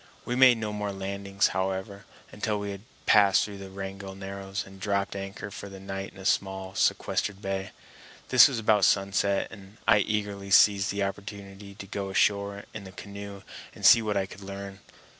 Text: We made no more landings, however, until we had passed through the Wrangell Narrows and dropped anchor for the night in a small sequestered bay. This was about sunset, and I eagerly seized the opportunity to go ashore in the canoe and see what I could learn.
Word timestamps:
We 0.25 0.33
made 0.35 0.57
no 0.57 0.73
more 0.73 0.91
landings, 0.91 1.49
however, 1.49 2.05
until 2.31 2.57
we 2.57 2.71
had 2.71 2.81
passed 3.05 3.45
through 3.45 3.59
the 3.59 3.69
Wrangell 3.69 4.15
Narrows 4.15 4.65
and 4.65 4.79
dropped 4.79 5.15
anchor 5.15 5.51
for 5.51 5.69
the 5.69 5.79
night 5.79 6.11
in 6.13 6.19
a 6.19 6.25
small 6.25 6.73
sequestered 6.73 7.39
bay. 7.39 7.69
This 8.29 8.47
was 8.47 8.57
about 8.57 8.83
sunset, 8.83 9.47
and 9.51 9.77
I 9.87 9.99
eagerly 9.99 10.49
seized 10.49 10.89
the 10.89 11.03
opportunity 11.03 11.75
to 11.75 11.85
go 11.85 12.09
ashore 12.09 12.63
in 12.73 12.83
the 12.83 12.91
canoe 12.91 13.43
and 13.75 13.85
see 13.85 14.01
what 14.01 14.17
I 14.17 14.25
could 14.25 14.41
learn. 14.41 14.79